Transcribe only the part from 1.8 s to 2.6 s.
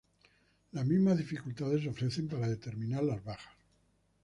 se ofrecen para